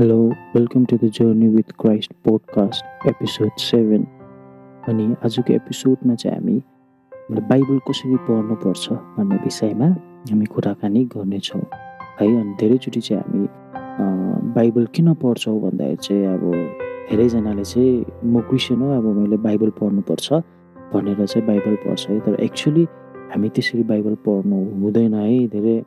Hello 0.00 0.16
welcome 0.54 0.84
to 0.84 0.96
the 0.96 1.08
journey 1.16 1.46
with 1.48 1.70
Christ 1.80 2.12
podcast 2.24 3.06
episode 3.08 3.50
seven 3.58 4.02
अनि 4.88 5.04
आजको 5.24 5.52
एपिसोडमा 5.52 6.14
चाहिँ 6.14 6.36
हामी 6.36 6.56
बाइबल 7.50 7.78
कसरी 7.88 8.16
पढ्नुपर्छ 8.26 8.92
भन्ने 8.92 9.36
विषयमा 9.44 9.86
हामी 10.30 10.46
कुराकानी 10.54 11.04
गर्नेछौँ। 11.14 11.60
है 12.20 12.26
अनि 12.40 12.54
धेरैचोटि 12.60 13.00
चाहिँ 13.00 13.22
हामी 13.22 13.46
बाइबल 14.54 14.86
किन 14.94 15.12
पढ्छौँ 15.22 15.60
भन्दाखेरि 15.60 15.96
चाहिँ 15.96 16.26
अब 16.26 16.44
धेरैजनाले 17.10 17.64
चाहिँ 17.64 18.04
म 18.24 18.40
क्रिस्चियन 18.50 18.82
हो 18.82 18.90
अब 18.96 19.06
मैले 19.16 19.36
बाइबल 19.46 19.70
पढ्नुपर्छ 19.80 20.32
भनेर 20.92 21.24
चाहिँ 21.26 21.46
बाइबल 21.46 21.76
पढ्छ 21.86 22.08
है। 22.10 22.18
तर 22.20 22.34
एक्चुली 22.40 22.84
हामी 23.32 23.48
त्यसरी 23.48 23.82
बाइबल 23.94 24.14
पढ्नु 24.28 24.60
हुँदैन 24.82 25.14
है 25.14 25.46
धेरै। 25.56 25.78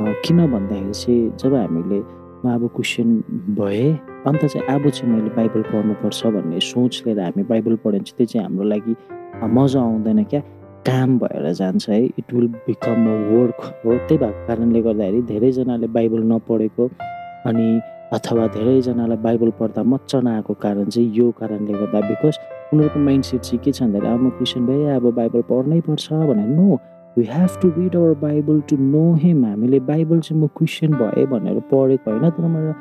किन 0.00 0.46
भन्दाखेरि 0.46 0.92
चाहिँ 0.94 1.36
जब 1.36 1.54
हामीले 1.54 2.00
म 2.44 2.54
अब 2.54 2.66
क्रिस्चियन 2.76 3.10
भएँ 3.58 3.92
अन्त 4.26 4.44
चाहिँ 4.44 4.66
अब 4.74 4.88
चाहिँ 4.88 5.12
मैले 5.12 5.30
बाइबल 5.36 5.62
पढ्नुपर्छ 5.72 6.26
भन्ने 6.26 6.60
सोच 6.60 7.02
लिएर 7.06 7.20
हामी 7.20 7.42
बाइबल 7.52 7.76
पढ्यो 7.84 7.98
भने 7.98 8.04
चाहिँ 8.04 8.16
त्यो 8.16 8.26
चाहिँ 8.26 8.44
हाम्रो 8.46 8.64
लागि 8.64 8.94
मजा 9.54 9.80
आउँदैन 9.80 10.24
क्या। 10.24 10.40
काम 10.86 11.18
भएर 11.18 11.52
जान्छ 11.52 11.88
है 11.90 12.04
it 12.04 12.32
will 12.34 12.46
become 12.66 13.06
a 13.06 13.16
work 13.30 13.60
हो। 13.84 13.96
त्यही 13.96 14.18
भएको 14.18 14.46
कारणले 14.46 14.80
गर्दाखेरि 14.82 15.22
धेरैजनाले 15.30 15.86
बाइबल 15.96 16.22
नपढेको 16.32 16.86
अनि 17.48 17.68
अथवा 18.12 18.46
धेरैजनालाई 18.56 19.16
बाइबल 19.26 19.50
पढ्दा 19.60 19.82
मजा 19.92 20.20
नआएको 20.20 20.54
कारण 20.64 20.84
चाहिँ 20.84 21.12
यो 21.18 21.30
कारणले 21.40 21.72
गर्दा 21.72 22.00
बिकज 22.08 22.38
उनीहरूको 22.72 23.00
माइन्ड 23.00 23.24
सेट 23.24 23.40
चाहिँ 23.40 23.60
के 23.64 23.72
छ 23.72 23.82
भन्दाखेरि 23.82 24.14
अब 24.14 24.22
म 24.22 24.30
क्रिस्चियन 24.30 24.66
भएँ 24.66 24.96
अब 24.96 25.04
बाइबल 25.14 25.42
पढ्नै 25.50 25.80
पर्छ 25.80 26.12
भनेर। 26.12 26.48
No. 26.48 26.78
We 27.16 27.24
have 27.24 27.58
to 27.62 27.68
read 27.70 27.96
our 27.96 28.14
Bible 28.18 28.60
to 28.60 28.76
know 28.78 29.02
him 29.14 29.44
हामीले 29.44 29.80
बाइबल 29.86 30.20
चाहिँ 30.20 30.40
म 30.42 30.46
क्रिस्चियन 30.56 30.92
भएँ 30.94 31.26
भनेर 31.26 31.60
पढेको 31.70 32.10
होइन 32.10 32.30
तर 32.30 32.46
मैले 32.48 32.72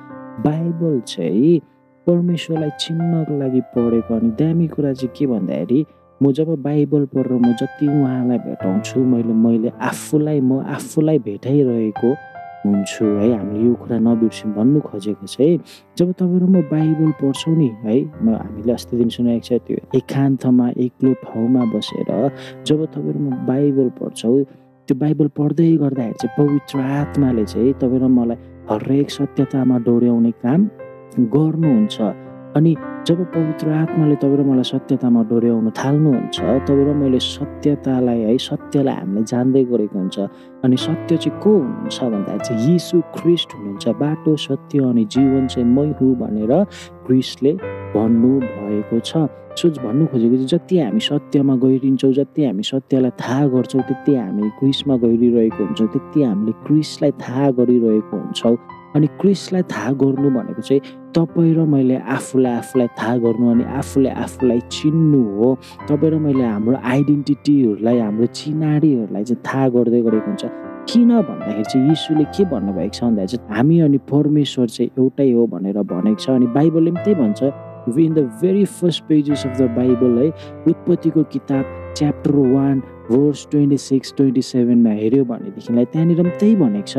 बाइबल 0.43 0.99
चाहिँ 1.07 1.59
परमेश्वरलाई 2.07 2.69
चिन्नको 2.79 3.39
लागि 3.39 3.61
पढेको 3.75 4.15
अनि 4.15 4.29
दामी 4.39 4.67
कुरा 4.67 4.93
चाहिँ 4.93 5.13
के 5.17 5.27
भन्दाखेरि 5.27 5.85
म 6.21 6.31
जब 6.31 6.49
बाइबल 6.61 7.05
पढेर 7.05 7.33
म 7.35 7.53
जति 7.53 7.87
उहाँलाई 7.89 8.37
भेटाउँछु 8.45 8.99
मैले 9.05 9.33
मैले 9.41 9.71
आफूलाई 9.81 10.39
म 10.41 10.59
आफूलाई 10.69 11.19
भेटाइरहेको 11.25 12.13
हुन्छु 12.61 13.05
है 13.05 13.27
हामीले 13.33 13.65
यो 13.65 13.73
कुरा 13.75 13.97
नबिर्स्यौँ 13.99 14.53
भन्नु 14.53 14.79
खोजेको 14.81 15.25
चाहिँ 15.27 15.59
जब 15.97 16.11
तपाईँहरू 16.13 16.47
म 16.47 16.61
बाइबल 16.67 17.11
पढ्छौँ 17.17 17.55
नि 17.55 17.69
है 17.83 17.95
म 18.19 18.35
हामीले 18.35 18.73
अस्ति 18.73 18.97
दिन 18.97 19.09
सुनेको 19.09 19.43
छ 19.47 19.59
त्यो 19.63 19.77
एकान्तमा 19.95 20.67
एक्लो 20.77 21.13
ठाउँमा 21.21 21.63
बसेर 21.73 22.11
जब 22.61 22.85
तपाईँहरू 22.87 23.19
म 23.19 23.29
बाइबल 23.47 23.89
पढ्छौँ 23.95 24.43
त्यो 24.89 24.95
बाइबल 24.97 25.27
पढ्दै 25.33 25.71
गर्दाखेरि 25.77 26.17
चाहिँ 26.19 26.35
पवित्र 26.37 26.79
आत्माले 26.97 27.45
चाहिँ 27.47 27.73
तपाईँ 27.77 28.09
मलाई 28.11 28.37
हरेक 28.69 29.09
सत्यतामा 29.11 29.77
डोर्याउने 29.85 30.31
काम 30.39 30.61
गर्नुहुन्छ 31.29 31.97
अनि 32.57 32.73
जब 33.09 33.23
पवित्र 33.33 33.69
आत्माले 33.73 34.15
तपाईँ 34.21 34.37
र 34.37 34.43
मलाई 34.45 34.63
सत्यतामा 34.69 35.21
डोर्याउन 35.33 35.69
थाल्नुहुन्छ 35.73 36.37
तपाईँ 36.69 36.85
र 36.85 36.93
मैले 36.93 37.17
सत्यतालाई 37.17 38.19
है 38.21 38.37
सत्यलाई 38.37 38.95
हामीले 39.01 39.23
जान्दै 39.25 39.63
गरेको 39.65 39.97
हुन्छ। 39.97 40.17
अनि 40.61 40.77
सत्य 40.77 41.17
चाहिँ 41.17 41.39
को 41.41 41.49
हुनुहुन्छ 41.49 41.97
भन्दाखेरि 42.13 42.45
चाहिँ 42.45 42.69
यीशु 42.69 43.01
ख्रिस्ट 43.17 43.49
हुनुहुन्छ। 43.57 43.85
बाटो 43.97 44.35
सत्य 44.45 44.77
अनि 44.93 45.03
जीवन 45.09 45.47
चाहिँ 45.49 45.65
मै 45.65 45.89
हुँ 45.97 46.13
भनेर 46.21 46.53
क्रिस्टले 47.09 47.53
भन्नु 47.97 48.31
भएको 48.45 48.99
छ। 49.01 49.25
सो 49.57 49.65
भन्नु 49.81 50.05
खोजेको 50.13 50.35
चाहिँ 50.37 50.47
जति 50.53 50.75
हामी 50.79 51.01
सत्यमा 51.09 51.55
गहिरिन्छौँ 51.65 52.13
जति 52.13 52.45
हामी 52.45 52.63
सत्यलाई 52.63 53.11
थाहा 53.17 53.45
गर्छौँ 53.57 53.83
त्यति 53.89 54.13
हामी 54.21 54.49
क्रिसमा 54.59 54.95
गहिरिरहेको 55.03 55.61
हुन्छौँ 55.65 55.87
त्यति 55.97 56.19
हामीले 56.29 56.53
क्रिसलाई 56.61 57.11
थाहा 57.25 57.49
गरिरहेको 57.57 58.15
हुन्छौँ। 58.21 58.57
अनि 58.95 59.07
क्रिसलाई 59.21 59.63
थाहा 59.71 59.91
गर्नु 60.01 60.29
भनेको 60.37 60.61
चाहिँ 60.61 60.81
तपाईँ 61.15 61.53
र 61.55 61.65
मैले 61.73 61.97
आफूलाई 62.15 62.53
आफूलाई 62.57 62.87
थाहा 62.99 63.15
गर्नु 63.25 63.49
अनि 63.51 63.63
आफूले 63.79 64.09
आफूलाई 64.25 64.59
चिन्नु 64.71 65.21
हो। 65.37 65.49
तपाईँ 65.89 66.11
र 66.11 66.17
मैले 66.25 66.43
हाम्रो 66.43 66.77
आइडेन्टिटीहरूलाई 66.93 67.99
हाम्रो 67.99 68.25
चिनारीहरूलाई 68.39 69.23
चाहिँ 69.23 69.41
थाहा 69.45 69.67
गर्दै 69.75 70.01
गरेको 70.01 70.27
हुन्छ। 70.29 70.45
किन 70.89 71.09
भन्दाखेरि 71.21 71.63
चाहिँ 71.69 71.87
यीशुले 71.89 72.23
के 72.33 72.45
भन्नुभएको 72.49 72.93
छ 72.93 73.03
भन्दाखेरि 73.03 73.37
चाहिँ 73.37 73.55
हामी 73.55 73.79
अनि 73.85 73.97
परमेश्वर 74.09 74.67
चाहिँ 74.67 74.89
एउटै 74.97 75.31
हो 75.31 75.47
भनेर 75.53 75.77
भनेको 75.85 76.19
छ। 76.19 76.29
अनि 76.29 76.47
बाइबलले 76.57 76.91
पनि 76.91 77.03
त्यही 77.03 77.15
भन्छ 77.21 77.41
in 77.89 78.13
the 78.13 78.19
very 78.41 78.65
first 78.65 79.03
pages 79.09 79.45
of 79.47 79.57
the 79.57 79.69
Bible 79.77 80.17
है 80.21 80.27
उत्पत्तिको 80.69 81.23
किताब 81.33 81.63
chapter 81.97 82.35
one 82.55 82.79
verse 83.09 83.47
twenty 83.51 83.77
six 83.77 84.13
twenty 84.17 84.41
सेभेनमा 84.41 84.89
हेऱ्यो 85.01 85.23
भनेदेखिलाई 85.25 85.85
त्यहाँनिर 85.93 86.21
पनि 86.21 86.31
त्यही 86.39 86.55
भनेको 86.55 86.87
छ 86.87 86.97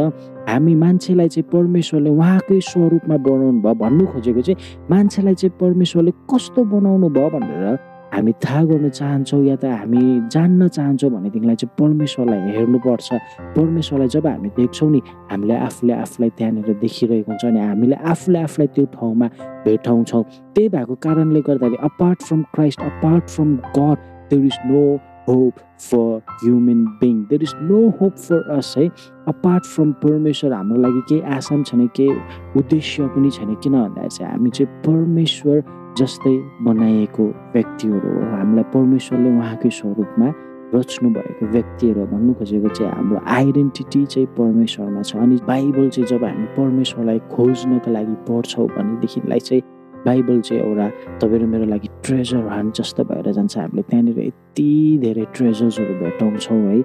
हामी 0.48 0.74
मान्छेलाई 0.74 1.28
चाहिँ 1.28 1.48
परमेश्वरले 1.52 2.10
उहाँकै 2.10 2.60
स्वरूपमा 2.70 3.16
बनाउनु 3.28 3.60
भयो 3.62 3.74
भन्नु 3.82 4.06
खोजेको 4.12 4.42
चाहिँ 4.48 4.88
मान्छेलाई 4.90 5.34
चाहिँ 5.34 5.56
परमेश्वरले 5.60 6.12
कस्तो 6.34 6.64
बनाउनु 6.74 7.08
भयो 7.14 7.30
भनेर 7.30 7.78
हामी 8.10 8.32
थाहा 8.42 8.62
गर्न 8.66 8.88
चाहन्छौँ 8.90 9.44
या 9.46 9.56
त 9.62 9.64
हामी 9.70 10.02
जान्न 10.34 10.68
चाहन्छौँ 10.68 11.10
भनेदेखिलाई 11.10 11.56
चाहिँ 11.62 11.74
परमेश्वरलाई 11.78 12.40
हेर्नुपर्छ। 12.58 13.08
परमेश्वरलाई 13.54 14.08
जब 14.10 14.26
हामी 14.26 14.48
देख्छौँ 14.58 14.90
नि 14.90 15.00
हामीले 15.30 15.54
आफूले 15.70 15.94
आफूलाई 15.94 16.30
त्यहाँनिर 16.38 16.74
देखिरहेको 16.82 17.30
हुन्छ 17.30 17.44
अनि 17.44 17.60
हामीले 17.70 17.96
आफूले 18.12 18.38
आफूलाई 18.50 18.68
त्यो 18.74 18.84
ठाउँमा 18.98 19.26
भेटाउँछौँ। 19.64 20.22
त्यही 20.54 20.68
भएको 20.74 20.94
कारणले 21.06 21.40
गर्दाखेरि 21.46 21.78
apart 21.86 22.18
from 22.26 22.42
Christ 22.54 22.80
apart 22.82 23.24
from 23.30 23.54
God 23.78 23.98
there 24.30 24.44
is 24.46 24.58
no 24.66 24.82
hope 25.28 25.54
for 25.80 26.20
human 26.42 26.84
being 27.00 27.22
there 27.30 27.42
is 27.42 27.54
no 27.62 27.88
hope 28.00 28.16
for 28.16 28.50
us 28.56 28.74
है 28.78 28.88
अपार्ट 29.28 29.64
फ्रम 29.64 29.92
परमेश्वर 30.04 30.52
हाम्रो 30.52 30.80
लागि 30.80 31.00
केही 31.08 31.20
पनि 31.50 31.64
छैन 31.64 31.86
केही 31.96 32.60
उद्देश्य 32.60 33.06
पनि 33.16 33.30
छैन। 33.30 33.54
किन 33.54 33.72
भन्दाखेरि 33.72 34.16
चाहिँ 34.16 34.32
हामी 34.32 34.50
चाहिँ 34.50 34.82
परमेश्वर 34.86 35.62
जस्तै 35.98 36.36
बनाइएको 36.62 37.24
व्यक्तिहरू 37.54 38.14
हो। 38.14 38.30
हामीलाई 38.36 38.64
परमेश्वरले 38.74 39.30
उहाँकै 39.38 39.70
स्वरूपमा 39.80 40.32
रच्नु 40.74 41.08
भएको 41.10 41.46
व्यक्तिहरू 41.52 42.04
भन्नु 42.06 42.32
खोजेको 42.38 42.68
चाहिँ 42.68 42.92
हाम्रो 42.92 43.20
आइडेन्टिटी 43.26 44.04
चाहिँ 44.06 44.26
परमेश्वरमा 44.38 45.02
छ। 45.02 45.16
अनि 45.16 45.36
बाइबल 45.46 45.88
चाहिँ 45.88 46.06
जब 46.08 46.24
हामी 46.24 46.46
परमेश्वरलाई 46.56 47.18
खोज्नको 47.34 47.90
लागि 47.90 48.14
पढ्छौँ 48.28 48.66
भनेदेखिलाई 48.76 49.40
चाहिँ 49.48 49.62
बाइबल 50.06 50.40
चाहिँ 50.40 50.62
एउटा 50.62 50.88
तपाईँ 51.20 51.46
मेरो 51.46 51.64
लागि 51.64 51.88
ट्रेजर 52.04 52.46
हान्ड 52.48 52.72
जस्तो 52.74 53.04
भएर 53.04 53.32
जान्छ। 53.32 53.56
हामीले 53.58 53.82
त्यहाँनिर 53.90 54.18
यति 54.18 54.98
धेरै 55.02 55.24
ट्रेजर्सहरू 55.34 55.94
भेटाउँछौँ 56.00 56.60
है। 56.68 56.78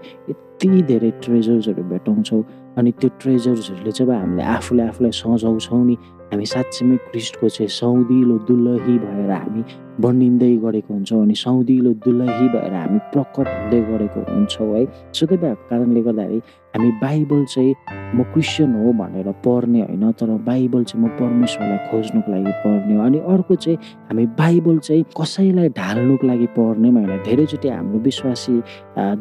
यति 0.56 0.82
धेरै 0.88 1.12
ट्रेजर्सहरू 1.24 1.84
भेटाउँछौँ 1.84 2.44
अनि 2.78 2.92
त्यो 3.00 3.10
ट्रेजर्सहरूले 3.22 3.92
जब 3.92 4.10
हामीले 4.12 4.44
आफूले 4.56 4.84
आफूलाई 4.84 5.12
सजाउँछौँ 5.12 5.84
नि। 5.86 5.96
हामी 6.32 6.46
साँच्चीमै 6.46 6.96
क्रिस्टको 7.12 7.48
चाहिँ 7.50 7.70
सौदिलो 7.70 8.38
दुलही 8.48 8.98
भएर 9.00 9.32
हामी 9.32 9.62
बनिँदै 10.02 10.56
गरेको 10.64 10.94
हुन्छौँ 10.94 11.22
अनि 11.22 11.36
सौदिलो 11.36 11.92
दुलही 12.04 12.48
भएर 12.56 12.74
हामी 12.74 13.00
प्रकट 13.14 13.48
हुँदै 13.48 13.82
गरेको 13.92 14.20
हुन्छौँ 14.32 14.68
है। 14.76 14.86
सो 15.14 15.26
त्यही 15.26 15.38
भएको 15.44 15.70
कारणले 15.70 16.02
गर्दाखेरि 16.02 16.42
हामी 16.76 16.90
बाइबल 17.04 17.46
चाहिँ 17.54 17.74
म 18.16 18.24
क्रिस्चियन 18.34 18.74
हो 18.76 18.92
भनेर 19.00 19.32
पढ्ने 19.46 19.82
होइन 19.82 20.12
तर 20.20 20.30
बाइबल 20.50 20.84
चाहिँ 20.84 21.06
म 21.06 21.08
परमेश्वरलाई 21.20 21.80
खोज्नुको 21.92 22.32
लागि 22.32 22.52
पढ्ने 22.66 22.96
हो। 22.96 23.02
अनि 23.06 23.20
अर्को 23.34 23.56
चाहिँ 23.56 23.78
हामी 24.10 24.26
बाइबल 24.42 24.78
चाहिँ 24.88 25.04
कसैलाई 25.20 25.70
ढाल्नुको 25.80 26.28
लागि 26.28 26.48
पढ्ने 26.58 26.90
होइन। 26.90 27.24
धेरैचोटि 27.24 27.70
हाम्रो 27.70 28.00
विश्वासी 28.10 28.56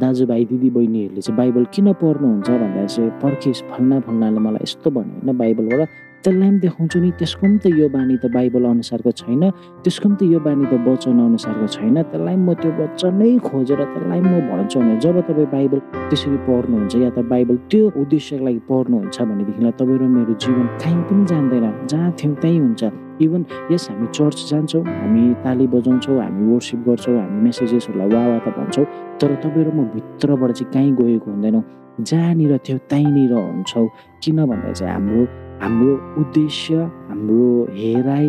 दाजुभाइ 0.02 0.44
दिदीबहिनीहरूले 0.50 1.22
चाहिँ 1.24 1.36
बाइबल 1.36 1.64
किन 1.74 1.92
पढ्नुहुन्छ 1.94 2.48
भन्दा 2.52 2.86
चाहिँ 2.86 3.10
पर्खिस 3.20 3.62
फल्ना 3.70 4.00
फल्नाले 4.06 4.40
मलाई 4.46 4.62
यस्तो 4.62 4.90
भन्यो 4.90 5.14
होइन 5.16 5.38
बाइबलबाट 5.38 5.88
त्यसलाई 6.24 6.50
पनि 6.50 6.58
देखाउँछु 6.64 6.98
नि 7.04 7.10
त्यसको 7.20 7.46
पनि 7.46 7.58
त 7.62 7.66
यो 7.80 7.88
बानी 7.94 8.16
त 8.16 8.26
बाइबल 8.32 8.64
अनुसारको 8.64 9.10
छैन 9.20 9.42
त्यसको 9.84 10.08
पनि 10.08 10.16
त 10.16 10.22
यो 10.32 10.40
बानी 10.40 10.64
त 10.72 10.74
वचन 10.88 11.18
अनुसारको 11.20 11.66
छैन 11.76 11.96
त्यसलाई 12.02 12.36
म 12.36 12.48
त्यो 12.60 12.70
वचनै 12.80 13.30
खोजेर 13.44 13.80
त्यसलाई 13.92 14.20
म 14.24 14.32
भन्छु 14.48 14.80
भने 14.80 14.96
जब 15.04 15.16
तपाईँ 15.28 15.48
बाइबल 15.54 15.78
त्यसरी 16.08 16.38
पढ्नुहुन्छ 16.48 16.94
या 17.04 17.10
त 17.12 17.18
बाइबल 17.32 17.56
त्यो 17.70 17.84
उद्देश्यको 18.02 18.44
लागि 18.44 18.60
पढ्नुहुन्छ 18.68 19.16
भनेदेखिलाई 19.28 19.72
तपाईँ 19.80 19.98
र 20.00 20.02
मेरो 20.16 20.34
जीवन 20.42 20.66
कहीँ 20.80 21.02
पनि 21.08 21.24
जान्दैन 21.30 21.66
जहाँ 21.92 22.10
थियौँ 22.18 22.36
त्यहीँ 22.42 22.60
हुन्छ। 22.64 22.82
इभन 23.24 23.42
यस 23.70 23.84
हामी 23.90 24.06
चर्च 24.16 24.38
जान्छौँ 24.50 24.82
हामी 24.82 25.22
ताली 25.44 25.66
बजाउँछौँ 25.74 26.18
हामी 26.24 26.42
वर्सिप 26.52 26.80
गर्छौँ 26.88 27.14
हामी 27.20 27.38
मेसेजेसहरूलाई 27.44 28.08
वा 28.10 28.22
वा 28.32 28.38
त 28.42 28.48
भन्छौँ 28.58 28.84
तर 29.20 29.30
तपाईँ 29.44 29.64
र 29.64 29.70
म 29.76 29.86
भित्रबाट 29.94 30.50
चाहिँ 30.50 30.72
कहीँ 30.72 30.92
गएको 30.98 31.30
हुँदैनौँ। 31.30 31.62
जहाँनिर 32.00 32.52
थियो 32.66 32.78
त्यहीँनिर 32.90 33.32
हुन्छौँ। 33.32 33.86
किन 34.22 34.38
भन्दा 34.50 34.72
चाहिँ 34.72 34.92
हाम्रो 34.94 35.22
हाम्रो 35.62 35.92
उद्देश्य 36.20 36.74
हाम्रो 37.08 37.46
हेराइ 37.78 38.28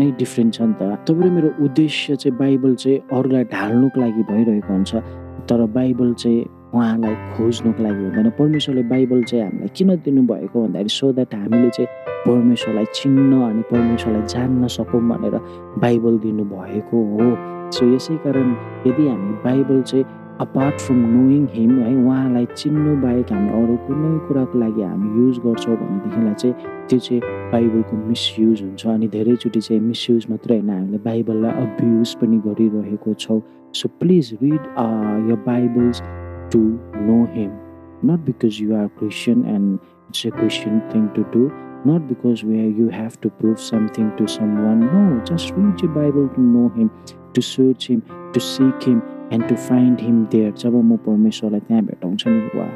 नै 0.00 0.10
डिफ्रेन्ट 0.18 0.54
छ 0.54 0.60
नि 0.62 0.74
त। 0.80 0.82
तपाईँ 1.06 1.30
मेरो 1.30 1.50
उद्देश्य 1.64 2.16
चाहिँ 2.16 2.38
बाइबल 2.38 2.74
चाहिँ 2.74 2.98
अरूलाई 3.12 3.44
ढाल्नुको 3.54 4.00
लागि 4.00 4.22
भइरहेको 4.30 4.72
हुन्छ 4.72 4.92
तर 5.50 5.60
बाइबल 5.76 6.12
चाहिँ 6.22 6.40
उहाँलाई 6.74 7.14
खोज्नुको 7.36 7.82
लागि 7.82 8.02
हुँदैन। 8.04 8.30
परमेश्वरले 8.38 8.82
बाइबल 8.92 9.22
चाहिँ 9.30 9.44
हामीलाई 9.44 9.70
किन 9.76 9.88
दिनुभएको 10.04 10.56
भन्दाखेरि 10.62 10.88
सो 10.98 11.12
द्याट 11.12 11.34
हामीले 11.34 11.70
चाहिँ 11.76 11.88
परमेश्वरलाई 12.26 12.86
चिन्न 12.94 13.32
अनि 13.50 13.62
परमेश्वरलाई 13.70 14.22
जान्न 14.34 14.66
सकौँ 14.76 15.00
भनेर 15.08 15.34
बाइबल 15.84 16.18
दिनुभएको 16.24 16.98
हो। 17.12 17.26
सो 17.74 17.82
यसै 17.94 18.16
कारण 18.24 18.48
यदि 18.86 19.08
हामी 19.08 19.32
बाइबल 19.44 19.82
चाहिँ 19.82 20.04
अपार्ट 20.40 20.80
फ्रम 20.80 20.96
नोइङ 20.96 21.46
हिम 21.52 21.70
है 21.80 21.94
उहाँलाई 22.04 22.46
चिन्नु 22.56 22.96
बाहेक 23.02 23.32
हामी 23.32 23.48
अरू 23.58 23.76
कुनै 23.86 24.18
कुराको 24.28 24.58
लागि 24.58 24.82
हामी 24.82 25.08
युज 25.18 25.38
गर्छौँ 25.46 25.76
भनेदेखिलाई 25.76 26.34
चाहिँ 26.34 26.54
त्यो 26.88 26.98
चाहिँ 26.98 27.20
बाइबलको 27.52 27.96
मिसयुज 27.96 28.62
हुन्छ 28.62 28.86
अनि 28.94 29.08
धेरैचोटि 29.14 29.60
चाहिँ 29.60 29.82
मिसयुज 29.82 30.26
मात्रै 30.30 30.58
होइन 30.58 30.70
हामीले 30.70 30.98
बाइबललाई 31.08 31.52
अब्युज 31.66 32.14
पनि 32.20 32.38
गरिरहेको 32.46 33.14
छौँ। 33.26 33.40
So 33.80 33.88
please 34.00 34.32
read 34.42 34.62
your 35.30 35.38
Bibles 35.46 36.02
to 36.52 36.62
know 37.10 37.18
him 37.34 37.50
not 38.10 38.26
because 38.26 38.62
you 38.62 38.74
are 38.76 38.86
Christian 38.98 39.44
and 39.54 39.78
it's 40.08 40.26
a 40.26 40.30
Christian 40.30 40.80
thing 40.90 41.06
to 41.14 41.22
do, 41.32 41.40
not 41.84 42.04
because 42.08 42.42
where 42.44 42.68
you 42.80 42.88
have 42.88 43.20
to 43.22 43.30
prove 43.38 43.60
something 43.60 44.10
to 44.18 44.26
someone. 44.34 44.84
No, 44.92 45.00
just 45.30 45.56
read 45.56 45.82
your 45.84 45.90
Bible 45.96 46.28
to 46.36 46.44
know 46.50 46.68
Him, 46.76 46.90
to 47.34 47.42
search 47.42 47.88
Him, 47.88 48.02
to 48.36 48.40
seek 48.40 48.86
Him, 48.90 49.02
and 49.32 49.48
to 49.48 49.54
find 49.68 50.00
him 50.00 50.24
there 50.32 50.52
जब 50.62 50.74
म 50.74 50.96
परमेश्वरलाई 51.06 51.60
त्यहाँ 51.68 51.82
भेटाउँछु 51.84 52.30
नि 52.30 52.58
वा 52.58 52.66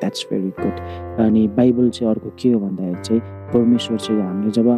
that's 0.00 0.26
very 0.30 0.50
good 0.60 0.80
अनि 1.24 1.46
Bible 1.56 1.90
चाहिँ 1.90 2.10
अर्को 2.14 2.30
के 2.40 2.48
हो 2.52 2.60
भन्दाखेरि 2.60 3.02
चाहिँ 3.02 3.20
परमेश्वर 3.52 3.98
चाहिँ 3.98 4.20
हामीले 4.22 4.50
जब 4.58 4.68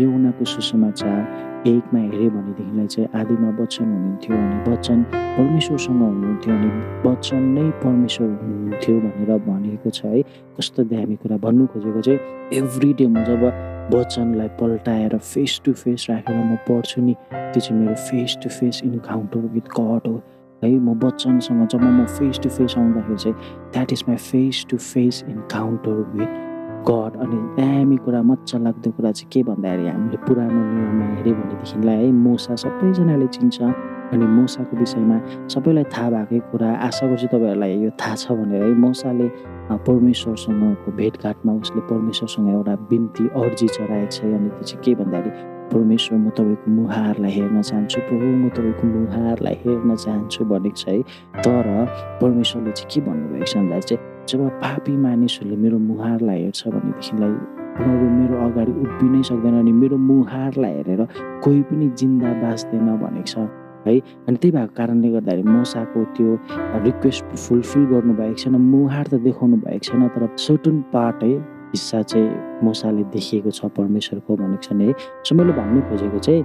यौनाको 0.00 0.44
सुसमाचार 0.44 1.68
एकमा 1.68 2.00
हेऱ्यो 2.00 2.30
भनेदेखिलाई 2.30 2.86
चाहिँ 2.86 3.08
आदिमा 3.20 3.50
वचन 3.58 3.84
हुनुहुन्थ्यो 3.84 4.36
अनि 4.36 4.70
वचन 4.70 5.02
परमेश्वरसँग 5.12 6.00
हुनुहुन्थ्यो 6.02 6.54
अनि 6.54 6.70
वचन 7.08 7.42
नै 7.58 7.68
परमेश्वर 7.84 8.28
हुनुहुन्थ्यो 8.42 8.94
भनेर 9.00 9.30
भनेको 9.46 9.90
छ 9.90 10.04
है। 10.04 10.22
कस्तो 10.58 10.84
दामी 10.90 11.16
कुरा 11.22 11.36
भन्नु 11.44 11.66
खोजेको 11.74 12.00
चाहिँ 12.00 12.18
एभ्री 12.58 12.92
डे 12.98 13.06
म 13.06 13.24
जब 13.28 13.44
वचनलाई 13.94 14.48
पल्टाएर 14.60 15.16
फेस 15.18 15.60
टु 15.64 15.72
फेस 15.72 16.06
राखेर 16.10 16.36
म 16.36 16.56
पढ्छु 16.68 17.00
नि 17.02 17.14
त्यो 17.30 17.60
चाहिँ 17.60 17.80
मेरो 17.80 17.94
face 18.08 18.38
to 18.42 18.48
face 18.58 18.82
encounter 18.84 19.50
with 19.54 19.68
God 19.78 20.06
हो। 20.08 20.20
है 20.64 20.78
म 20.78 20.94
बच्चनसँग 20.98 21.66
जब 21.68 21.82
म 21.82 22.04
फेस 22.06 22.40
टु 22.42 22.48
फेस 22.48 22.74
आउँदाखेरि 22.78 23.16
चाहिँ 23.18 23.36
that 23.72 23.92
is 23.92 24.04
my 24.08 24.16
face 24.16 24.64
to 24.70 24.76
face 24.76 25.24
encounter 25.28 25.96
with 26.16 26.40
God 26.88 27.16
अनि 27.22 27.38
दामी 27.56 27.96
कुरा 28.04 28.22
मजा 28.22 28.58
लाग्दो 28.58 28.90
कुरा 28.90 29.10
चाहिँ 29.12 29.30
के 29.32 29.42
भन्दाखेरि 29.48 29.88
हामीले 29.88 30.16
पुरानो 30.26 30.60
नियममा 30.74 31.06
हेऱ्यो 31.16 31.34
भनेदेखिलाई 31.34 32.04
है 32.04 32.12
मोसा 32.12 32.54
सबैजनाले 32.62 33.26
चिन्छ। 33.26 33.62
अनि 34.12 34.26
मोसाको 34.28 34.76
विषयमा 34.76 35.16
सबैलाई 35.48 35.84
थाहा 35.92 36.08
भएकै 36.10 36.38
कुरा 36.52 36.68
आशा 36.86 37.06
गर्छु 37.06 37.26
तपाईँहरूलाई 37.32 37.78
यो 37.84 37.90
थाहा 38.00 38.14
छ 38.14 38.32
भनेर 38.38 38.62
है 38.62 38.72
मोसाले 38.84 39.28
परमेश्वरसँगको 39.88 40.92
भेटघाटमा 40.98 41.52
उसले 41.62 41.80
परमेश्वरसँग 41.88 42.48
एउटा 42.54 42.74
बिन्ती 42.90 43.24
अर्जी 43.42 43.68
चढाएको 43.68 44.10
छ। 44.10 44.20
अनि 44.36 44.48
त्यो 44.48 44.62
चाहिँ 44.68 44.82
के 44.84 44.94
भन्दाखेरि 45.00 45.30
परमेश्वर 45.70 46.18
म 46.18 46.28
तपाईँको 46.36 46.70
मुहारलाई 46.70 47.30
हेर्न 47.30 47.62
चाहन्छु। 47.62 48.00
प्रभु 48.08 48.26
म 48.42 48.48
तपाईँको 48.56 48.84
मुहारलाई 48.98 49.56
हेर्न 49.64 49.90
चाहन्छु 49.96 50.44
भनेको 50.44 50.76
छ 50.76 50.88
है। 50.88 51.02
तर 51.44 51.64
परमेश्वरले 52.20 52.72
चाहिँ 52.72 52.90
के 52.92 53.00
भन्नुभएको 53.06 53.46
छ 53.46 53.56
भन्दा 53.56 53.78
चाहिँ 53.80 54.00
जब 54.28 54.40
पापी 54.62 54.96
मानिसहरूले 54.96 55.56
मेरो 55.62 55.78
मुहारलाई 55.78 56.38
हेर्छ 56.42 56.62
भनेदेखिलाई 56.68 57.34
उनीहरू 57.72 58.06
मेरो 58.18 58.34
अगाडि 58.46 58.72
उभिनै 58.84 59.22
सक्दैन 59.30 59.54
अनि 59.60 59.72
मेरो 59.72 59.96
मुहारलाई 59.96 60.72
हेरेर 60.76 61.00
कोही 61.44 61.62
पनि 61.70 61.88
जिन्दा 61.98 62.30
बाँच्दैन 62.42 62.88
भनेको 63.02 63.26
छ 63.32 63.38
है। 63.86 63.98
अनि 64.28 64.36
त्यही 64.36 64.52
भएको 64.56 64.74
कारणले 64.76 65.08
गर्दाखेरि 65.10 65.42
मोसाको 65.42 66.04
त्यो 66.16 66.30
रिक्वेस्ट 66.86 67.24
फुलफिल 67.44 67.84
गर्नुभएको 67.92 68.34
छैन 68.42 68.54
मुहार 68.74 69.06
त 69.10 69.14
देखाउनु 69.26 69.56
भएको 69.64 69.84
छैन 69.88 70.08
तर 70.14 70.22
सर्टन 70.38 70.76
पार्ट 70.92 71.24
है 71.24 71.34
हिस्सा 71.72 72.02
चाहिँ 72.02 72.28
मोसाले 72.64 73.04
देखिएको 73.14 73.50
छ 73.50 73.64
परमेश्वरको 73.78 74.36
भनेको 74.36 74.62
छ 74.62 74.72
है। 74.80 74.92
सो 75.24 75.34
मैले 75.34 75.52
भन्नु 75.52 75.80
खोजेको 75.88 76.18
चाहिँ 76.18 76.42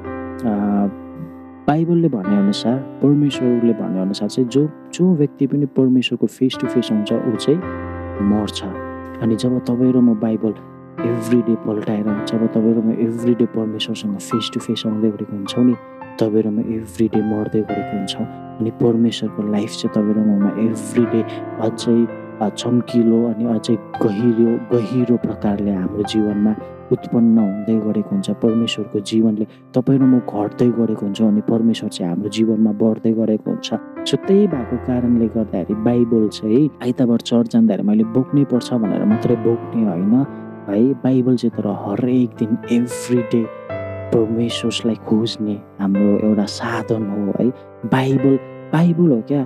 बाइबलले 1.67 2.09
भनेअनुसार 2.09 2.77
परमेश्वरले 3.03 3.73
भनेअनुसार 3.81 4.29
चाहिँ 4.29 4.49
जो 4.49 4.61
जो 4.93 5.03
व्यक्ति 5.15 5.47
पनि 5.47 5.65
परमेश्वरको 5.77 6.27
फेस 6.27 6.57
टु 6.61 6.67
फेस 6.67 6.91
हुन्छ 6.91 7.11
ऊ 7.11 7.35
चाहिँ 7.35 7.59
मर्छ। 8.31 8.63
अनि 9.23 9.35
जब 9.35 9.59
तपाईँ 9.67 9.91
र 9.93 9.99
म 9.99 10.13
बाइबल 10.19 10.53
एभ्री 11.07 11.41
डे 11.47 11.55
पल्टाएर 11.65 12.07
जब 12.25 12.45
तपाईँ 12.53 12.73
र 12.75 12.79
म 12.85 12.95
एभ्री 13.05 13.33
डे 13.35 13.45
परमेश्वरसँग 13.55 14.17
फेस 14.17 14.49
टु 14.53 14.59
फेस 14.59 14.83
आउँदै 14.87 15.09
गरेको 15.11 15.33
हुन्छौँ 15.35 15.63
नि 15.65 15.73
तपाईँ 16.19 16.43
र 16.43 16.49
म 16.49 16.59
एभ्री 16.77 17.07
डे 17.13 17.21
मर्दै 17.31 17.61
गरेको 17.61 17.97
हुन्छौँ। 17.97 18.25
अनि 18.59 18.71
परमेश्वरको 18.81 19.41
लाइफ 19.51 19.71
चाहिँ 19.79 19.93
तपाईँ 19.95 20.15
र 20.15 20.19
ममा 20.29 20.49
एभ्री 20.65 21.05
डे 21.11 21.21
अझै 21.67 21.99
चम्किलो 22.41 23.17
अनि 23.27 23.45
अझै 23.45 23.75
गहिरो 24.03 24.51
गहिरो 24.71 25.15
प्रकारले 25.17 25.71
हाम्रो 25.71 26.03
जीवनमा 26.13 26.53
उत्पन्न 26.91 27.37
हुँदै 27.37 27.75
गरेको 27.87 28.09
हुन्छ। 28.09 28.29
परमेश्वरको 28.43 28.99
जीवनले 28.99 29.45
तपाईँ 29.75 29.99
र 29.99 30.03
म 30.03 30.19
घट्दै 30.23 30.69
गरेको 30.79 31.05
हुन्छ 31.05 31.21
अनि 31.21 31.41
परमेश्वर 31.49 31.89
चाहिँ 31.89 32.09
हाम्रो 32.11 32.29
जीवनमा 32.29 32.71
बढ्दै 32.81 33.11
गरेको 33.11 33.51
हुन्छ। 33.51 33.69
सो 34.07 34.15
त्यही 34.27 34.47
भएको 34.47 34.77
कारणले 34.87 35.27
गर्दाखेरि 35.35 35.75
बाइबल 35.83 36.27
चाहिँ 36.37 36.69
आइतबार 36.83 37.19
चर्च 37.29 37.47
जाँदाखेरि 37.53 37.87
मैले 37.87 38.03
बोक्नै 38.15 38.43
पर्छ 38.51 38.73
भनेर 38.73 39.03
मात्रै 39.05 39.35
बोक्ने 39.47 39.83
होइन। 39.89 40.15
है 40.69 40.81
बाइबल 41.03 41.35
चाहिँ 41.35 41.53
तर 41.57 41.67
हरेक 41.67 42.29
दिन 42.39 42.57
एभ्री 42.71 43.21
डे 43.31 43.43
परमेश्वरलाई 44.13 44.95
खोज्ने 45.07 45.55
हाम्रो 45.79 46.09
एउटा 46.27 46.45
साधन 46.45 47.03
हो 47.11 47.33
है। 47.39 47.49
बाइबल 47.91 48.35
बाइबल 48.73 49.11
हो 49.11 49.21
क्या? 49.27 49.43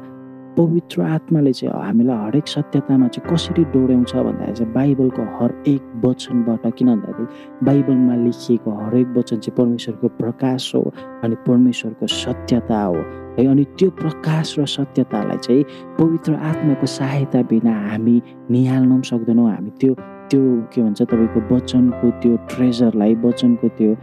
पवित्र 0.57 1.01
आत्माले 1.01 1.51
चाहिँ 1.53 1.73
हामीलाई 1.83 2.17
हरेक 2.25 2.47
सत्यतामा 2.47 3.07
चाहिँ 3.07 3.29
कसरी 3.31 3.63
डोर्याउँछ 3.73 4.15
भन्दाखेरि 4.15 4.53
चाहिँ 4.53 4.73
बाइबलको 4.73 5.23
हरेक 5.37 5.81
वचनबाट 6.05 6.65
किन 6.77 6.87
भन्दाखेरि 6.87 7.65
बाइबलमा 7.65 8.15
लेखिएको 8.23 8.71
हरेक 8.83 9.07
वचन 9.17 9.37
चाहिँ 9.39 9.55
परमेश्वरको 9.57 10.07
प्रकाश 10.19 10.71
हो 10.75 10.81
अनि 11.23 11.35
परमेश्वरको 11.47 12.07
सत्यता 12.07 12.81
हो। 12.83 12.95
है 13.39 13.47
अनि 13.47 13.63
त्यो 13.79 13.89
प्रकाश 14.01 14.55
र 14.59 14.65
सत्यतालाई 14.75 15.37
चाहिँ 15.37 15.63
पवित्र 15.99 16.35
आत्माको 16.51 16.85
सहायता 16.85 17.41
बिना 17.47 17.73
हामी 17.89 18.21
निहाल्नु 18.51 18.95
पनि 18.95 19.07
सक्दैनौँ। 19.07 19.49
हामी 19.51 19.71
त्यो 19.79 19.93
त्यो 20.29 20.41
के 20.73 20.81
भन्छ 20.81 21.01
तपाईँको 21.01 21.55
वचनको 21.55 22.09
त्यो 22.21 22.35
ट्रेजरलाई 22.51 23.15
वचनको 23.23 23.67
त्यो 23.79 23.95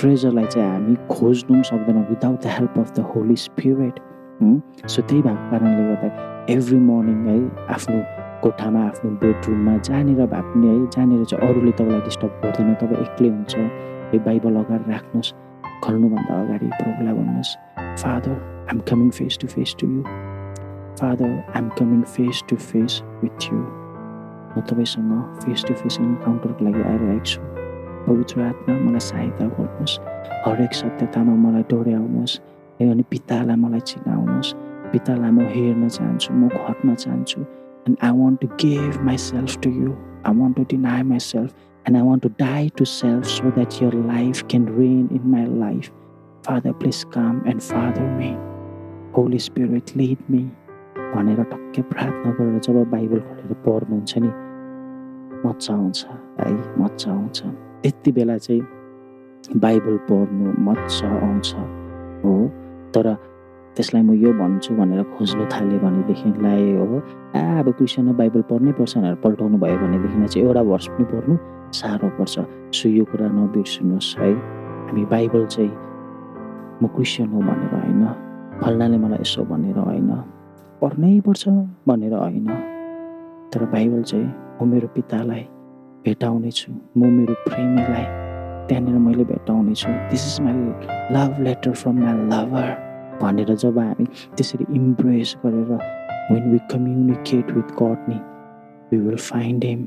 ट्रेजरलाई 0.00 0.46
चाहिँ 0.46 0.70
हामी 0.70 0.94
खोज्नु 1.12 1.52
पनि 1.52 1.64
सक्दैनौँ। 1.70 2.04
Without 2.10 2.42
the 2.42 2.56
help 2.56 2.78
of 2.78 2.92
the 2.96 3.00
Holy 3.14 3.36
Spirit 3.46 4.00
so 4.42 5.02
त्यही 5.02 5.22
भएको 5.22 5.50
कारणले 5.50 5.82
गर्दा 5.88 6.08
एभ्री 6.52 6.78
मर्निङ 6.78 7.26
है 7.26 7.36
आफ्नो 7.74 7.98
कोठामा 8.42 8.80
आफ्नो 8.86 9.10
बेडरुममा 9.22 9.76
जहाँनिर 9.76 10.26
भए 10.26 10.42
पनि 10.48 10.66
है 10.68 10.86
जहाँनिर 10.86 11.24
चाहिँ 11.24 11.48
अरूले 11.48 11.72
तपाईँलाई 11.78 12.00
डिस्टर्ब 12.08 12.32
गर्दैन 12.44 12.74
तपाईँ 12.82 13.00
एक्लै 13.04 13.28
हुन्छ 13.28 13.54
है 13.56 14.18
बाइबल 14.26 14.56
अगाडि 14.62 14.90
राख्नुहोस् 14.92 15.32
खल्नुभन्दा 15.84 16.34
अगाडि 16.42 16.66
प्रभुलाई 16.80 17.14
भन्नुहोस् 17.18 17.52
father 18.02 18.36
I'm 18.70 18.78
coming 18.88 19.10
face 19.18 19.38
to 19.40 19.46
face 19.54 19.74
to 19.80 19.86
you 19.86 20.02
father 21.00 21.30
I'm 21.56 21.68
coming 21.78 22.02
face 22.16 22.42
to 22.48 22.56
face 22.56 23.02
with 23.22 23.52
you 23.52 23.58
म 24.56 24.60
तपाईँसँग 24.68 25.12
फेस 25.44 25.64
टु 25.68 25.74
फेस 25.74 25.96
इन्काउन्टरको 26.00 26.64
लागि 26.64 26.82
आइरहेको 26.82 27.24
छु। 27.24 27.40
पवित्र 28.06 28.40
आत्मा 28.42 28.74
मलाई 28.84 29.00
सहायता 29.00 29.46
गर्नुहोस्। 29.46 29.98
हरेक 30.46 30.72
सत्यतामा 30.74 31.34
मलाई 31.44 31.62
डोर्याउनुहोस्। 31.70 32.40
है 32.80 32.90
अनि 32.90 33.02
पितालाई 33.10 33.56
मलाई 33.56 33.80
चिनाउनुहोस् 33.80 34.15
पितालाई 34.92 35.30
म 35.30 35.46
हेर्न 35.54 35.88
चाहन्छु 35.88 36.32
म 36.34 36.48
घट्न 36.48 36.94
चाहन्छु। 36.94 37.40
And 37.40 37.96
I 38.02 38.18
want 38.18 38.40
to 38.40 38.48
give 38.64 39.02
myself 39.24 39.60
to 39.62 39.70
you 39.70 39.92
I 40.26 40.38
want 40.38 40.56
to 40.56 40.62
deny 40.70 41.02
myself 41.28 41.54
and 41.86 41.96
I 41.96 42.02
want 42.08 42.22
to 42.22 42.28
die 42.38 42.68
to 42.78 42.84
self 42.92 43.24
so 43.34 43.50
that 43.50 43.82
your 43.82 43.94
life 44.06 44.42
can 44.50 44.68
reign 44.78 45.08
in 45.12 45.30
my 45.32 45.46
life 45.58 45.90
father 46.46 46.72
please 46.80 47.02
come 47.14 47.42
and 47.48 47.60
father 47.70 48.08
me 48.18 48.32
Holy 49.16 49.38
Spirit 49.48 49.96
lead 49.96 50.30
me 50.30 50.42
भनेर 51.14 51.42
टक्कै 51.52 51.82
प्रार्थना 51.92 52.30
गरेर 52.38 52.58
जब 52.66 52.82
Bible 52.90 53.20
खोलेर 53.28 53.52
पढ्नुहुन्छ 53.66 54.18
नि 54.18 54.30
मजा 55.46 55.74
आउँछ 55.74 56.04
है 56.40 56.52
मजा 56.80 57.12
आउँछ। 57.12 57.42
त्यति 57.82 58.12
बेला 58.12 58.36
चाहिँ 58.38 59.58
बाइबल 59.62 59.96
पढ्नु 60.08 60.52
मजा 60.68 61.08
आउँछ 61.08 61.54
हो। 62.24 62.34
तर 62.94 63.06
त्यसलाई 63.76 64.02
म 64.02 64.12
यो 64.16 64.32
भन्छु 64.32 64.74
भनेर 64.74 65.02
खोज्नु 65.14 65.44
थालेँ 65.52 65.78
भनेदेखिलाई 65.78 66.62
हो 66.80 66.96
आ 67.36 67.40
अब 67.60 67.68
क्रिस्चियन 67.76 68.12
बाइबल 68.16 68.42
पढ्नै 68.50 68.72
पर्छ 68.72 68.92
भनेर 68.98 69.14
पल्टाउनु 69.24 69.56
भयो 69.58 69.76
भनेदेखिलाई 69.76 70.28
चाहिँ 70.28 70.46
एउटा 70.48 70.62
वर्ष 70.72 70.86
पनि 70.88 71.04
पढ्नु 71.12 71.34
साह्रो 71.78 72.08
पर्छ। 72.18 72.34
सो 72.72 72.88
यो 72.88 73.04
कुरा 73.04 73.26
नबिर्सिनुहोस् 73.28 74.16
है। 74.18 74.32
हामी 74.86 75.04
बाइबल 75.12 75.44
चाहिँ 75.46 75.72
म 76.82 76.86
क्रिस्चियन 76.94 77.28
हो 77.28 77.40
भनेर 77.40 77.72
होइन। 77.74 78.02
फल्नाले 78.62 78.98
मलाई 78.98 79.20
यसो 79.20 79.44
भनेर 79.44 79.78
होइन। 79.78 80.10
पढ्नै 80.80 81.20
पर्छ 81.26 81.48
भनेर 81.88 82.14
होइन। 82.14 82.48
तर 83.52 83.64
बाइबल 83.72 84.02
चाहिँ 84.02 84.32
म 84.62 84.68
मेरो 84.68 84.88
पितालाई 84.94 85.44
भेटाउने 86.04 86.50
छु 86.50 86.72
म 86.72 87.12
मेरो 87.12 87.34
प्रेमीलाई 87.44 88.04
त्यहाँनिर 88.68 88.98
मैले 88.98 89.24
भेटाउने 89.24 89.74
छु 89.74 89.88
this 90.10 90.24
is 90.26 90.36
my 90.44 90.54
love 91.14 91.40
letter 91.40 91.72
from 91.72 91.96
my 92.00 92.14
lover 92.32 92.85
भनेर 93.22 93.54
जब 93.54 93.78
हामी 93.78 94.04
त्यसरी 94.36 94.66
इम्प्रेस 94.76 95.36
गरेर 95.44 95.72
when 96.32 96.50
we 96.52 96.58
communicate 96.72 97.50
with 97.52 97.74
God 97.82 98.08
नि 98.08 98.20
वी 98.92 98.98
विल 99.06 99.16
फाइन्ड 99.16 99.64
हिम 99.64 99.86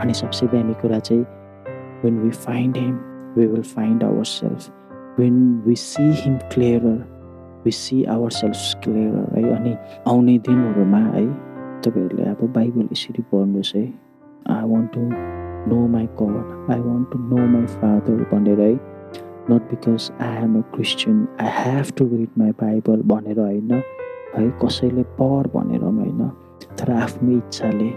अनि 0.00 0.14
सबसे 0.14 0.46
दामी 0.46 0.74
कुरा 0.80 0.98
चाहिँ 0.98 1.22
when 2.04 2.18
we 2.18 2.30
find 2.30 2.76
him 2.76 2.94
we 3.36 3.46
will 3.46 3.62
find 3.74 4.04
ourselves 4.24 5.20
when 5.20 5.62
we 5.66 5.74
see 5.76 6.10
him 6.22 6.36
clearer 6.52 6.98
we 7.64 7.70
see 7.70 8.02
ourselves 8.30 8.84
clear 8.84 9.14
है। 9.34 9.56
अनि 9.56 9.76
आउने 10.08 10.38
दिनहरूमा 10.38 10.98
है 10.98 11.26
तपाईँहरूले 11.82 12.28
अब 12.30 12.42
बाइबल 12.54 12.88
यसरी 12.92 13.22
पढ्नुहोस् 13.32 13.74
है। 13.76 13.82
I 14.50 14.68
want 14.70 14.92
to 14.92 15.00
know 15.70 15.86
my 15.88 16.06
God 16.22 16.70
I 16.72 16.80
want 16.80 17.12
to 17.12 17.18
know 17.18 17.46
my 17.46 17.66
father 17.74 18.24
भनेर 18.32 18.60
है। 18.60 18.74
Not 19.50 19.62
because 19.70 20.10
I 20.20 20.42
am 20.42 20.58
a 20.58 20.62
Christian 20.74 21.26
I 21.40 21.50
have 21.54 21.92
to 21.98 22.04
read 22.08 22.38
my 22.38 22.50
Bible 22.62 23.02
भनेर 23.12 23.40
होइन। 23.40 23.72
है 24.36 24.48
कसैले 24.64 25.02
पढ 25.20 25.46
भनेर 25.54 25.82
होइन। 25.82 26.28
तर 26.78 26.90
आफ्नो 26.92 27.36
इच्छाले 27.36 27.90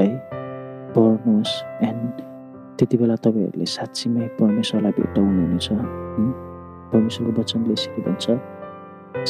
है 0.00 0.08
पढ्नुहोस्। 0.94 1.54
एन्ड 1.82 2.22
त्यति 2.78 2.96
बेला 2.96 3.16
तपाईँहरूले 3.24 3.66
साँच्चीमै 3.66 4.26
परमेश्वरलाई 4.38 4.92
भेटाउनुहुनेछ 4.98 5.68
परमेश्वरको 6.92 7.40
वचनले 7.40 7.72
यसरी 7.72 8.02
भन्छ 8.02 8.26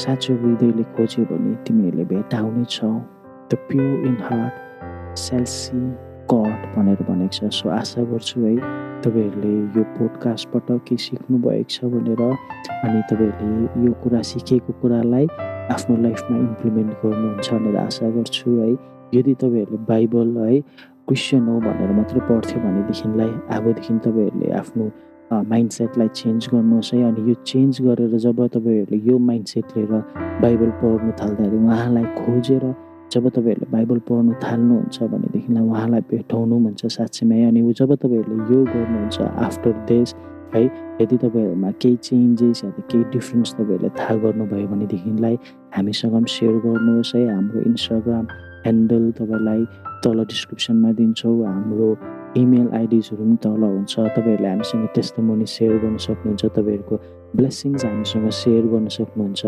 साँचो 0.01 0.35
हृदयले 0.43 0.83
खोज्यो 0.95 1.25
भने 1.31 1.55
तिमीहरूले 1.67 2.05
भेटाउने 2.13 2.65
छौ। 2.71 2.93
The 3.51 3.55
pure 3.69 4.07
in 4.07 4.17
heart 4.23 5.17
shall 5.19 5.45
see 5.45 5.79
God 6.33 6.61
भनेर 6.77 7.03
भनेको 7.09 7.49
छ। 7.49 7.51
सो 7.53 7.69
आशा 7.71 8.03
गर्छु 8.13 8.41
है 8.41 8.55
तपाईँहरूले 9.05 9.53
यो 9.77 9.83
पोडकास्टबाट 9.97 10.69
के 10.89 10.97
सिक्नु 10.97 11.39
भएको 11.47 11.69
छ 11.75 11.85
भनेर 11.93 12.23
अनि 12.23 13.01
तपाईँहरूले 13.11 13.87
यो 13.87 13.93
कुरा 14.03 14.23
सिकेको 14.31 14.73
कुरालाई 14.81 15.27
आफ्नो 15.75 15.97
लाइफमा 16.07 16.37
इम्प्लिमेन्ट 16.39 16.93
गर्नुहुन्छ 17.03 17.49
भनेर 17.53 17.77
आशा 17.77 18.11
गर्छु 18.17 18.51
है। 18.61 18.71
यदि 19.15 19.35
तपाईँहरूले 19.43 19.85
बाइबल 19.91 20.29
है 20.39 20.61
क्रिस्चियन 21.09 21.47
हो 21.49 21.61
भनेर 21.61 21.93
मात्रै 21.99 22.21
पढ्थ्यो 22.29 22.59
भनेदेखिलाई 22.65 23.33
अबदेखि 23.57 23.99
तपाईँहरूले 24.07 24.53
आफ्नो 24.61 24.85
माइन्डसेटलाई 25.31 26.09
चेन्ज 26.21 26.49
गर्नुहोस् 26.53 26.95
है। 26.95 27.03
अनि 27.09 27.21
यो 27.31 27.35
चेन्ज 27.47 27.83
गरेर 27.87 28.17
जब 28.27 28.39
तपाईँहरूले 28.55 28.99
यो 29.11 29.19
माइन्डसेट 29.31 29.67
लिएर 29.77 29.93
बाइबल 30.43 30.71
पढ्नु 30.83 31.13
थाल्दाखेरि 31.21 31.57
उहाँलाई 31.65 32.07
खोजेर 32.21 32.65
जब 33.11 33.29
तपाईँहरूले 33.29 33.71
बाइबल 33.73 33.99
पढ्नु 34.07 34.33
थाल्नुहुन्छ 34.41 34.99
भनेदेखिलाई 35.05 35.65
उहाँलाई 35.65 36.03
भेटाउनु 36.09 36.57
भन्छ 36.61 36.87
साँच्चीमै 36.89 37.43
अनि 37.45 37.61
जब 37.75 37.95
तपाईँहरूले 37.97 38.45
यो 38.49 38.65
गर्नुहुन्छ 38.67 39.19
आफ्टर 39.45 39.73
देश 39.89 40.15
है 40.55 40.63
यदि 41.01 41.17
तपाईँहरूमा 41.17 41.71
केही 41.79 41.97
चेन्जेस 41.99 42.63
या 42.65 42.71
त 42.71 42.87
केही 42.87 43.05
डिफ्रेन्स 43.11 43.55
तपाईँहरूले 43.55 43.91
थाहा 43.97 44.15
गर्नुभयो 44.21 44.67
भनेदेखिलाई 44.69 45.37
हामीसँग 45.73 46.13
पनि 46.13 46.29
सेयर 46.29 46.57
गर्नुहोस् 46.61 47.15
है 47.15 47.23
हाम्रो 47.29 47.61
इन्स्टाग्राम 47.67 48.25
ह्यान्डल 48.63 49.05
तपाईँलाई 49.19 49.61
तल 50.03 50.19
डिस्क्रिप्सनमा 50.27 50.91
दिन्छौँ 50.95 51.37
हाम्रो 51.45 51.89
इमेल 52.37 52.69
आइडिजहरू 52.75 53.23
पनि 53.25 53.37
तल 53.43 53.63
हुन्छ। 53.65 53.95
तपाईँहरूले 54.17 54.49
हामीसँग 54.49 54.87
त्यस्तो 54.95 55.23
मनी 55.23 55.47
सेयर 55.47 55.77
गर्न 55.83 55.97
सक्नुहुन्छ। 55.97 56.45
तपाईँहरूको 56.57 56.97
ब्लेसिङ्स 57.37 57.85
हामीसँग 57.85 58.29
सेयर 58.31 58.65
गर्न 58.73 58.89
सक्नुहुन्छ। 58.89 59.43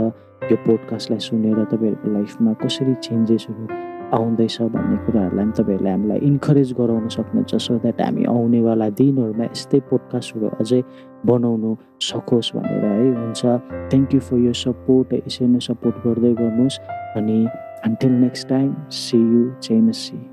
यो 0.50 0.56
पोडकास्टलाई 0.66 1.20
सुनेर 1.28 1.58
तपाईँहरूको 1.72 2.08
लाइफमा 2.12 2.52
कसरी 2.62 2.94
चेन्जेसहरू 3.06 3.64
आउँदैछ 4.12 4.56
भन्ने 4.74 4.96
कुराहरूलाई 5.04 5.44
पनि 5.44 5.52
तपाईँहरूले 5.58 5.90
हामीलाई 5.90 6.18
इन्करेज 6.30 6.72
गराउन 6.78 7.08
सक्नुहुन्छ। 7.16 7.52
सो 7.56 7.74
द्याट 7.82 8.00
हामी 8.00 8.24
आउनेवाला 8.34 8.88
दिनहरूमा 8.98 9.44
यस्तै 9.44 9.80
पोडकास्टहरू 9.90 10.48
अझै 10.60 10.80
बनाउनु 11.26 11.70
सकोस् 12.08 12.50
भनेर 12.56 12.84
है 12.84 13.08
हुन्छ। 13.20 13.42
Thank 13.90 14.14
you 14.14 14.20
for 14.20 14.38
your 14.48 14.56
support 14.64 15.08
यसरी 15.14 15.46
नै 15.54 15.60
सपोर्ट 15.68 15.96
गर्दै 16.04 16.32
गर्नुहोस्। 16.42 16.76
अनि 17.16 17.38
until 17.86 18.12
next 18.24 18.48
time 18.48 18.68
see 18.90 19.18
you 19.18 19.42
जेमसी 19.62 20.31